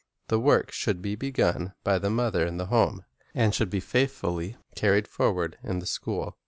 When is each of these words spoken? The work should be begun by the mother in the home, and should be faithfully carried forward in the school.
The 0.29 0.39
work 0.39 0.71
should 0.71 0.99
be 0.99 1.13
begun 1.13 1.73
by 1.83 1.99
the 1.99 2.09
mother 2.09 2.43
in 2.43 2.57
the 2.57 2.65
home, 2.73 3.05
and 3.35 3.53
should 3.53 3.69
be 3.69 3.79
faithfully 3.79 4.57
carried 4.73 5.07
forward 5.07 5.59
in 5.61 5.77
the 5.77 5.85
school. 5.85 6.39